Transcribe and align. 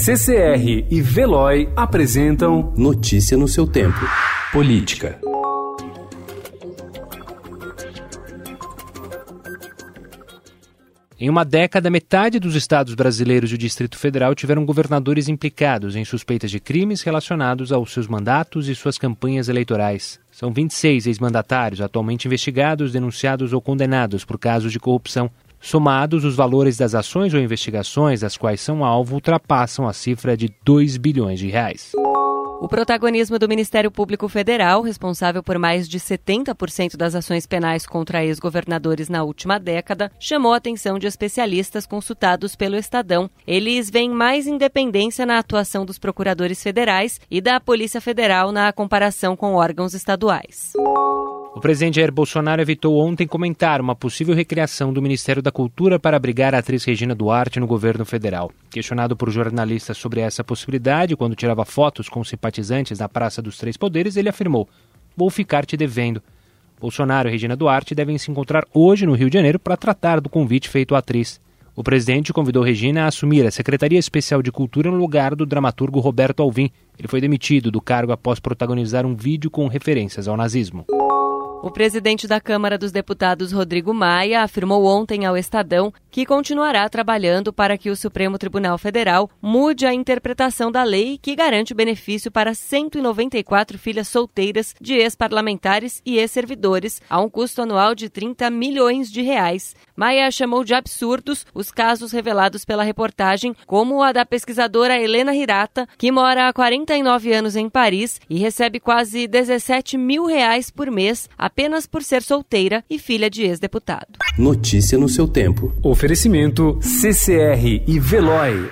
CCR 0.00 0.86
e 0.88 1.02
Veloy 1.02 1.68
apresentam 1.74 2.72
Notícia 2.76 3.36
no 3.36 3.48
seu 3.48 3.66
tempo. 3.66 3.98
Política. 4.52 5.18
Em 11.18 11.28
uma 11.28 11.44
década, 11.44 11.90
metade 11.90 12.38
dos 12.38 12.54
estados 12.54 12.94
brasileiros 12.94 13.50
e 13.50 13.56
o 13.56 13.58
Distrito 13.58 13.98
Federal 13.98 14.36
tiveram 14.36 14.64
governadores 14.64 15.28
implicados 15.28 15.96
em 15.96 16.04
suspeitas 16.04 16.52
de 16.52 16.60
crimes 16.60 17.02
relacionados 17.02 17.72
aos 17.72 17.92
seus 17.92 18.06
mandatos 18.06 18.68
e 18.68 18.76
suas 18.76 18.96
campanhas 18.96 19.48
eleitorais. 19.48 20.20
São 20.30 20.52
26 20.52 21.08
ex-mandatários 21.08 21.80
atualmente 21.80 22.26
investigados, 22.26 22.92
denunciados 22.92 23.52
ou 23.52 23.60
condenados 23.60 24.24
por 24.24 24.38
casos 24.38 24.70
de 24.70 24.78
corrupção. 24.78 25.28
Somados, 25.60 26.24
os 26.24 26.36
valores 26.36 26.76
das 26.76 26.94
ações 26.94 27.34
ou 27.34 27.40
investigações 27.40 28.20
das 28.20 28.36
quais 28.36 28.60
são 28.60 28.84
alvo 28.84 29.14
ultrapassam 29.14 29.86
a 29.86 29.92
cifra 29.92 30.36
de 30.36 30.50
2 30.64 30.96
bilhões 30.96 31.38
de 31.38 31.48
reais. 31.48 31.92
O 32.60 32.66
protagonismo 32.66 33.38
do 33.38 33.48
Ministério 33.48 33.88
Público 33.88 34.28
Federal, 34.28 34.82
responsável 34.82 35.44
por 35.44 35.58
mais 35.58 35.88
de 35.88 36.00
70% 36.00 36.96
das 36.96 37.14
ações 37.14 37.46
penais 37.46 37.86
contra 37.86 38.24
ex-governadores 38.24 39.08
na 39.08 39.22
última 39.22 39.60
década, 39.60 40.10
chamou 40.18 40.52
a 40.52 40.56
atenção 40.56 40.98
de 40.98 41.06
especialistas 41.06 41.86
consultados 41.86 42.56
pelo 42.56 42.74
Estadão. 42.74 43.30
Eles 43.46 43.88
veem 43.88 44.10
mais 44.10 44.48
independência 44.48 45.24
na 45.24 45.38
atuação 45.38 45.86
dos 45.86 46.00
procuradores 46.00 46.60
federais 46.60 47.20
e 47.30 47.40
da 47.40 47.60
Polícia 47.60 48.00
Federal 48.00 48.50
na 48.50 48.72
comparação 48.72 49.36
com 49.36 49.54
órgãos 49.54 49.94
estaduais. 49.94 50.72
O 51.54 51.60
presidente 51.60 51.96
Jair 51.96 52.12
Bolsonaro 52.12 52.62
evitou 52.62 52.98
ontem 53.00 53.26
comentar 53.26 53.80
uma 53.80 53.94
possível 53.94 54.34
recriação 54.34 54.92
do 54.92 55.02
Ministério 55.02 55.42
da 55.42 55.50
Cultura 55.50 55.98
para 55.98 56.16
abrigar 56.16 56.54
a 56.54 56.58
atriz 56.58 56.84
Regina 56.84 57.14
Duarte 57.14 57.58
no 57.58 57.66
governo 57.66 58.04
federal. 58.04 58.52
Questionado 58.70 59.16
por 59.16 59.30
jornalistas 59.30 59.96
sobre 59.96 60.20
essa 60.20 60.44
possibilidade, 60.44 61.16
quando 61.16 61.34
tirava 61.34 61.64
fotos 61.64 62.08
com 62.08 62.22
simpatizantes 62.22 62.98
na 62.98 63.08
Praça 63.08 63.42
dos 63.42 63.58
Três 63.58 63.76
Poderes, 63.76 64.16
ele 64.16 64.28
afirmou: 64.28 64.68
Vou 65.16 65.30
ficar 65.30 65.64
te 65.64 65.76
devendo. 65.76 66.22
Bolsonaro 66.80 67.28
e 67.28 67.32
Regina 67.32 67.56
Duarte 67.56 67.94
devem 67.94 68.18
se 68.18 68.30
encontrar 68.30 68.64
hoje 68.72 69.04
no 69.04 69.14
Rio 69.14 69.30
de 69.30 69.38
Janeiro 69.38 69.58
para 69.58 69.76
tratar 69.76 70.20
do 70.20 70.28
convite 70.28 70.68
feito 70.68 70.94
à 70.94 70.98
atriz. 70.98 71.40
O 71.74 71.82
presidente 71.82 72.32
convidou 72.32 72.62
Regina 72.62 73.04
a 73.04 73.06
assumir 73.06 73.46
a 73.46 73.50
Secretaria 73.50 73.98
Especial 73.98 74.42
de 74.42 74.52
Cultura 74.52 74.90
no 74.90 74.96
lugar 74.96 75.34
do 75.34 75.46
dramaturgo 75.46 75.98
Roberto 75.98 76.42
Alvim. 76.42 76.70
Ele 76.98 77.08
foi 77.08 77.20
demitido 77.20 77.70
do 77.70 77.80
cargo 77.80 78.12
após 78.12 78.38
protagonizar 78.38 79.06
um 79.06 79.14
vídeo 79.14 79.50
com 79.50 79.66
referências 79.66 80.28
ao 80.28 80.36
nazismo. 80.36 80.84
O 81.60 81.72
presidente 81.72 82.28
da 82.28 82.40
Câmara 82.40 82.78
dos 82.78 82.92
Deputados, 82.92 83.50
Rodrigo 83.50 83.92
Maia, 83.92 84.42
afirmou 84.42 84.84
ontem 84.84 85.26
ao 85.26 85.36
Estadão 85.36 85.92
que 86.08 86.24
continuará 86.24 86.88
trabalhando 86.88 87.52
para 87.52 87.76
que 87.76 87.90
o 87.90 87.96
Supremo 87.96 88.38
Tribunal 88.38 88.78
Federal 88.78 89.28
mude 89.42 89.84
a 89.84 89.92
interpretação 89.92 90.70
da 90.70 90.84
lei 90.84 91.18
que 91.20 91.34
garante 91.34 91.74
benefício 91.74 92.30
para 92.30 92.54
194 92.54 93.76
filhas 93.76 94.06
solteiras 94.06 94.72
de 94.80 94.94
ex-parlamentares 94.94 96.00
e 96.06 96.16
ex-servidores, 96.18 97.02
a 97.10 97.20
um 97.20 97.28
custo 97.28 97.62
anual 97.62 97.92
de 97.92 98.08
30 98.08 98.48
milhões 98.50 99.10
de 99.10 99.20
reais. 99.20 99.74
Maia 99.96 100.30
chamou 100.30 100.62
de 100.62 100.74
absurdos 100.74 101.44
os 101.52 101.72
casos 101.72 102.12
revelados 102.12 102.64
pela 102.64 102.84
reportagem, 102.84 103.54
como 103.66 104.00
a 104.00 104.12
da 104.12 104.24
pesquisadora 104.24 104.96
Helena 104.96 105.34
Hirata, 105.34 105.88
que 105.98 106.12
mora 106.12 106.48
há 106.48 106.52
49 106.52 107.32
anos 107.32 107.56
em 107.56 107.68
Paris 107.68 108.20
e 108.30 108.38
recebe 108.38 108.78
quase 108.78 109.26
17 109.26 109.98
mil 109.98 110.24
reais 110.24 110.70
por 110.70 110.88
mês 110.88 111.28
apenas 111.48 111.86
por 111.86 112.04
ser 112.04 112.22
solteira 112.22 112.84
e 112.88 112.98
filha 112.98 113.28
de 113.28 113.42
ex-deputado. 113.42 114.18
Notícia 114.38 114.96
no 114.98 115.08
seu 115.08 115.26
tempo. 115.26 115.72
Oferecimento 115.82 116.78
CCR 116.82 117.82
e 117.86 117.98
Veloy. 117.98 118.70